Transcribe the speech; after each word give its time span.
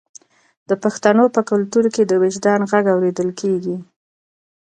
د 0.69 0.71
پښتنو 0.83 1.25
په 1.35 1.41
کلتور 1.49 1.85
کې 1.95 2.03
د 2.05 2.13
وجدان 2.23 2.59
غږ 2.71 2.85
اوریدل 2.93 3.29
کیږي. 3.39 3.77